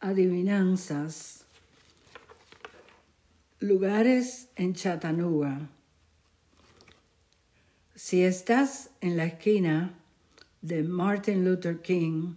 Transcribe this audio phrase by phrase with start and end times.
[0.00, 1.44] adivinanzas,
[3.58, 5.68] lugares en Chattanooga.
[7.94, 9.94] Si estás en la esquina
[10.62, 12.36] de Martin Luther King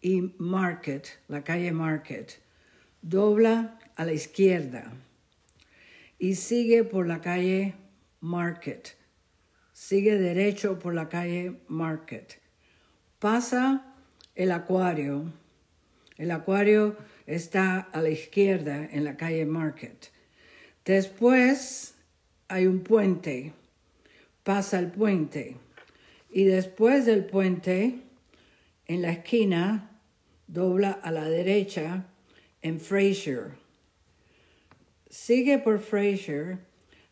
[0.00, 2.40] y Market, la calle Market,
[3.02, 4.90] dobla a la izquierda
[6.18, 7.74] y sigue por la calle
[8.20, 8.96] Market.
[9.74, 12.40] Sigue derecho por la calle Market.
[13.18, 13.94] Pasa
[14.34, 15.30] el acuario
[16.16, 16.96] el acuario
[17.26, 20.10] está a la izquierda en la calle Market.
[20.84, 21.94] Después
[22.48, 23.52] hay un puente.
[24.42, 25.56] Pasa el puente.
[26.30, 28.00] Y después del puente,
[28.86, 29.90] en la esquina,
[30.46, 32.06] dobla a la derecha
[32.60, 33.52] en Fraser.
[35.08, 36.58] Sigue por Fraser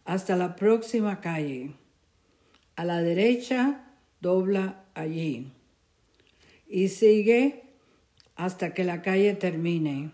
[0.05, 1.74] hasta la próxima calle.
[2.77, 3.84] A la derecha,
[4.21, 5.51] dobla allí.
[6.69, 7.62] Y sigue
[8.45, 10.10] hasta que la calle termine.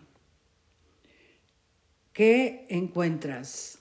[2.12, 3.78] ¿Qué encuentras?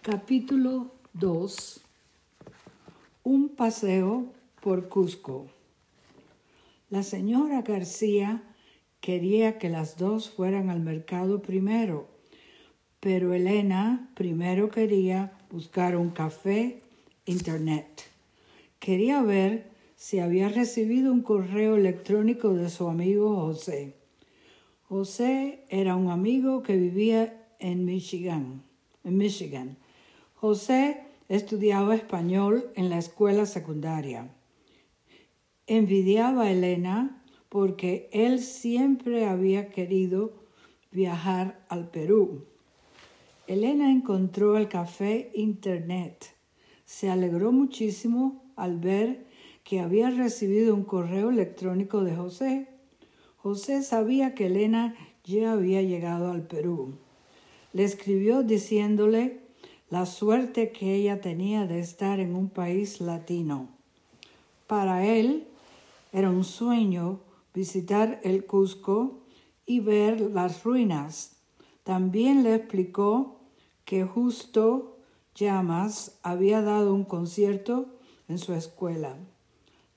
[0.00, 1.84] Capítulo 2.
[3.24, 5.48] Un paseo por Cusco.
[6.88, 8.44] La señora García
[9.00, 12.08] quería que las dos fueran al mercado primero,
[13.00, 16.80] pero Elena primero quería buscar un café
[17.24, 18.04] internet.
[18.78, 23.96] Quería ver si había recibido un correo electrónico de su amigo José.
[24.88, 28.62] José era un amigo que vivía en Michigan.
[29.04, 29.76] En Michigan.
[30.36, 34.30] José estudiaba español en la escuela secundaria.
[35.66, 40.32] Envidiaba a Elena porque él siempre había querido
[40.92, 42.46] viajar al Perú.
[43.46, 46.34] Elena encontró el café Internet.
[46.86, 49.28] Se alegró muchísimo al ver
[49.70, 52.66] que había recibido un correo electrónico de José.
[53.36, 56.94] José sabía que Elena ya había llegado al Perú.
[57.72, 59.38] Le escribió diciéndole
[59.88, 63.68] la suerte que ella tenía de estar en un país latino.
[64.66, 65.46] Para él
[66.12, 67.20] era un sueño
[67.54, 69.20] visitar el Cusco
[69.66, 71.36] y ver las ruinas.
[71.84, 73.38] También le explicó
[73.84, 74.98] que justo
[75.36, 77.86] Llamas había dado un concierto
[78.26, 79.16] en su escuela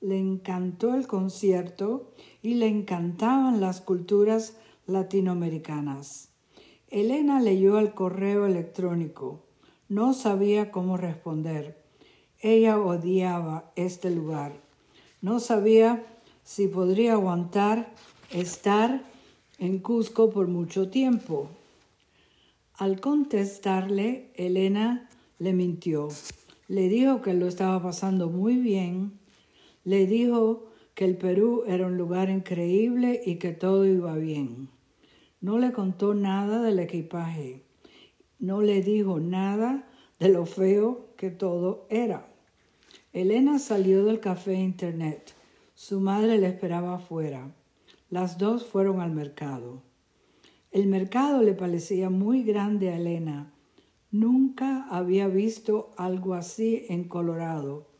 [0.04, 6.28] le encantó el concierto y le encantaban las culturas latinoamericanas.
[6.90, 9.46] Elena leyó el correo electrónico.
[9.88, 11.82] No sabía cómo responder.
[12.42, 14.52] Ella odiaba este lugar.
[15.22, 16.06] No sabía
[16.44, 17.94] si podría aguantar
[18.30, 19.06] estar
[19.58, 21.48] en Cusco por mucho tiempo.
[22.74, 25.10] Al contestarle, Elena
[25.40, 26.10] le mintió.
[26.68, 29.23] Le dijo que lo estaba pasando muy bien
[29.84, 34.70] le dijo que el Perú era un lugar increíble y que todo iba bien.
[35.42, 37.64] No le contó nada del equipaje.
[38.40, 39.88] No le dijo nada
[40.20, 42.28] de lo feo que todo era.
[43.12, 45.34] Elena salió del café internet.
[45.76, 47.54] Su madre le esperaba afuera.
[48.10, 49.82] Las dos fueron al mercado.
[50.72, 53.52] El mercado le parecía muy grande a Elena.
[54.12, 57.93] Nunca había visto algo así en Colorado.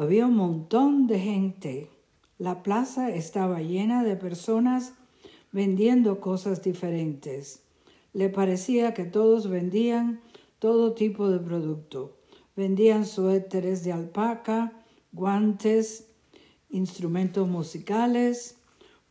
[0.00, 1.90] Había un montón de gente.
[2.38, 4.92] La plaza estaba llena de personas
[5.50, 7.64] vendiendo cosas diferentes.
[8.12, 10.20] Le parecía que todos vendían
[10.60, 12.16] todo tipo de producto.
[12.54, 16.06] Vendían suéteres de alpaca, guantes,
[16.70, 18.56] instrumentos musicales,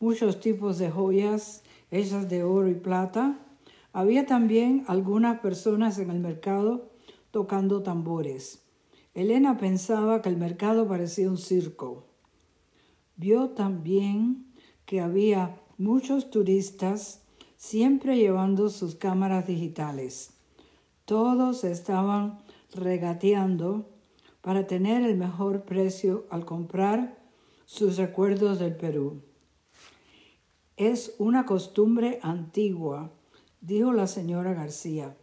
[0.00, 3.38] muchos tipos de joyas hechas de oro y plata.
[3.92, 6.88] Había también algunas personas en el mercado
[7.30, 8.67] tocando tambores.
[9.18, 12.06] Elena pensaba que el mercado parecía un circo.
[13.16, 14.46] Vio también
[14.86, 17.24] que había muchos turistas
[17.56, 20.34] siempre llevando sus cámaras digitales.
[21.04, 22.38] Todos estaban
[22.72, 23.90] regateando
[24.40, 27.18] para tener el mejor precio al comprar
[27.64, 29.22] sus recuerdos del Perú.
[30.76, 33.10] Es una costumbre antigua,
[33.60, 35.16] dijo la señora García.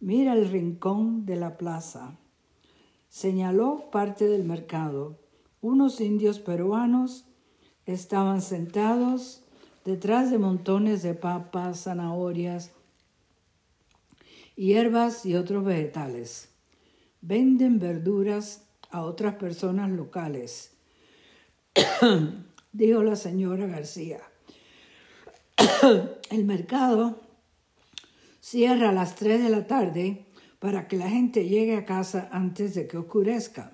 [0.00, 2.18] Mira el rincón de la plaza.
[3.12, 5.18] Señaló parte del mercado.
[5.60, 7.26] Unos indios peruanos
[7.84, 9.42] estaban sentados
[9.84, 12.70] detrás de montones de papas, zanahorias,
[14.56, 16.48] hierbas y otros vegetales.
[17.20, 20.72] Venden verduras a otras personas locales,
[22.72, 24.22] dijo la señora García.
[26.30, 27.20] El mercado
[28.40, 30.31] cierra a las tres de la tarde
[30.62, 33.72] para que la gente llegue a casa antes de que oscurezca.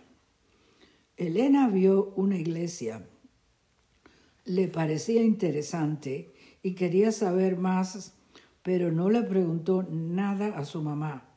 [1.19, 3.07] Elena vio una iglesia.
[4.47, 6.33] Le parecía interesante
[6.63, 8.15] y quería saber más,
[8.63, 11.29] pero no le preguntó nada a su mamá.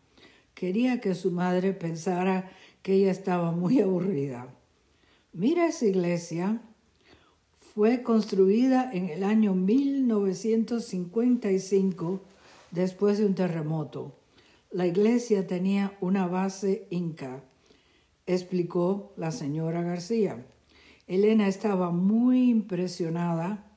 [0.54, 2.50] Quería que su madre pensara
[2.82, 4.48] que ella estaba muy aburrida.
[5.34, 6.62] Mira esa iglesia.
[7.76, 12.22] Fue construida en el año 1955
[12.72, 14.21] después de un terremoto.
[14.72, 17.44] La iglesia tenía una base inca,
[18.26, 20.46] explicó la señora García.
[21.08, 23.70] Elena estaba muy impresionada,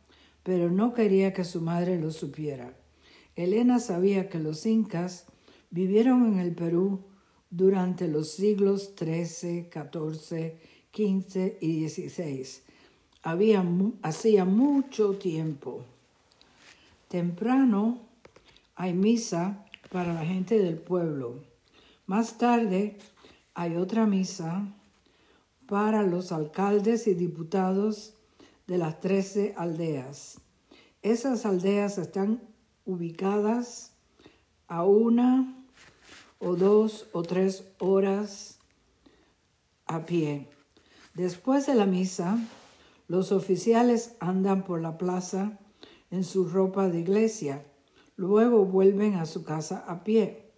[0.45, 2.77] pero no quería que su madre lo supiera.
[3.35, 5.27] Elena sabía que los incas
[5.71, 7.01] vivieron en el Perú
[7.51, 10.53] durante los siglos XIII, XIV,
[10.93, 12.47] XV y XVI.
[13.25, 13.65] Había,
[14.03, 15.85] hacía mucho tiempo.
[17.09, 17.99] Temprano
[18.77, 19.65] hay misa
[19.95, 21.45] para la gente del pueblo.
[22.07, 22.99] Más tarde
[23.55, 24.67] hay otra misa
[25.69, 28.15] para los alcaldes y diputados
[28.67, 30.41] de las trece aldeas.
[31.01, 32.43] Esas aldeas están
[32.85, 33.93] ubicadas
[34.67, 35.65] a una
[36.41, 38.59] o dos o tres horas
[39.87, 40.49] a pie.
[41.15, 42.37] Después de la misa,
[43.07, 45.57] los oficiales andan por la plaza
[46.11, 47.65] en su ropa de iglesia
[48.17, 50.53] Luego vuelven a su casa a pie,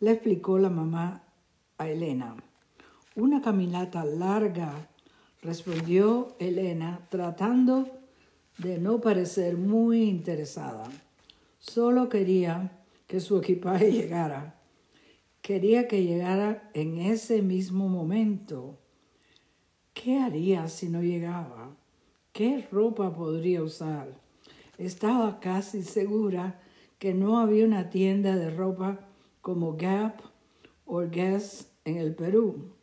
[0.00, 1.24] le explicó la mamá
[1.78, 2.36] a Elena.
[3.16, 4.88] Una caminata larga,
[5.42, 7.88] respondió Elena, tratando
[8.58, 10.84] de no parecer muy interesada.
[11.58, 14.60] Solo quería que su equipaje llegara.
[15.42, 18.78] Quería que llegara en ese mismo momento.
[19.92, 21.76] ¿Qué haría si no llegaba?
[22.32, 24.14] ¿Qué ropa podría usar?
[24.78, 26.61] Estaba casi segura
[27.02, 29.00] que no había una tienda de ropa
[29.40, 30.20] como Gap
[30.86, 32.76] o Guess en el Perú.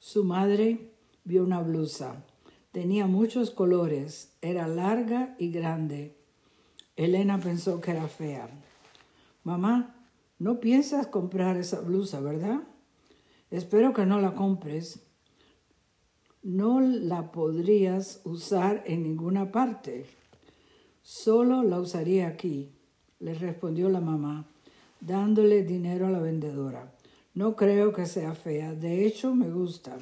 [0.00, 0.90] Su madre
[1.22, 2.24] vio una blusa.
[2.72, 6.16] Tenía muchos colores, era larga y grande.
[6.96, 8.48] Elena pensó que era fea.
[9.44, 10.08] Mamá,
[10.40, 12.64] no piensas comprar esa blusa, ¿verdad?
[13.52, 15.06] Espero que no la compres.
[16.42, 20.06] No la podrías usar en ninguna parte.
[21.00, 22.72] Solo la usaría aquí
[23.22, 24.44] le respondió la mamá,
[25.00, 26.92] dándole dinero a la vendedora.
[27.34, 29.96] No creo que sea fea, de hecho me gusta.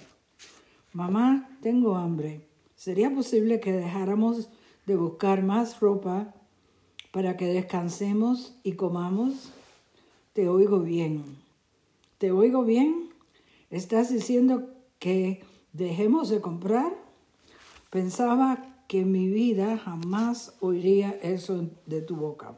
[0.93, 2.41] Mamá, tengo hambre.
[2.77, 4.49] ¿Sería posible que dejáramos
[4.87, 6.35] de buscar más ropa
[7.13, 9.53] para que descansemos y comamos?
[10.33, 11.23] Te oigo bien.
[12.19, 13.11] ¿Te oigo bien?
[13.71, 15.43] ¿Estás diciendo que
[15.73, 16.93] dejemos de comprar?
[17.91, 22.55] Pensaba que mi vida jamás oiría eso de tu boca.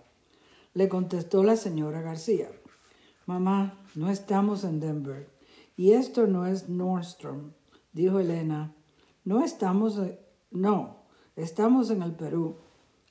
[0.75, 2.49] Le contestó la señora García.
[3.27, 5.31] Mamá, no estamos en Denver.
[5.77, 7.53] Y esto no es Nordstrom,
[7.93, 8.75] dijo Elena.
[9.25, 10.01] No estamos,
[10.51, 11.05] no,
[11.37, 12.57] estamos en el Perú.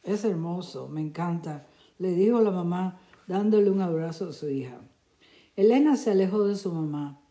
[0.03, 1.67] Es hermoso, me encanta,
[1.99, 4.81] le dijo la mamá dándole un abrazo a su hija.
[5.55, 7.21] Elena se alejó de su mamá.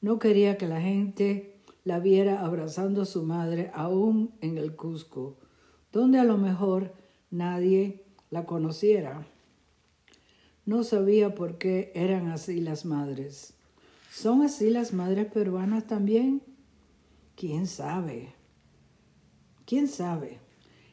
[0.00, 5.38] No quería que la gente la viera abrazando a su madre aún en el Cusco,
[5.92, 6.94] donde a lo mejor
[7.30, 9.26] nadie la conociera.
[10.66, 13.52] No sabía por qué eran así las madres.
[14.10, 16.42] ¿Son así las madres peruanas también?
[17.36, 18.32] ¿Quién sabe?
[19.66, 20.40] ¿Quién sabe?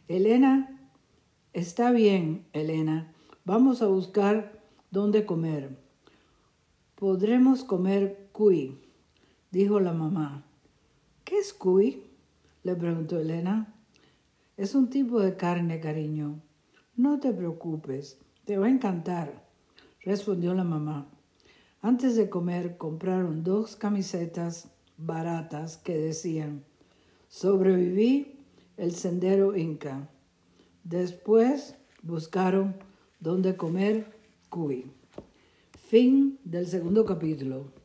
[0.10, 0.92] Elena,
[1.54, 3.14] está bien, Elena.
[3.46, 4.62] Vamos a buscar
[4.92, 5.78] dónde comer.
[6.96, 8.78] Podremos comer cuy,
[9.52, 10.44] dijo la mamá.
[11.24, 12.04] ¿Qué es cuy?
[12.64, 13.74] le preguntó Elena.
[14.58, 16.42] Es un tipo de carne, cariño.
[16.98, 19.51] No te preocupes, te va a encantar
[20.04, 21.10] respondió la mamá.
[21.82, 26.64] Antes de comer compraron dos camisetas baratas que decían
[27.28, 28.40] Sobreviví
[28.78, 30.10] el sendero inca.
[30.84, 32.76] Después buscaron
[33.20, 34.06] dónde comer
[34.50, 34.86] cuy.
[35.88, 37.81] Fin del segundo capítulo.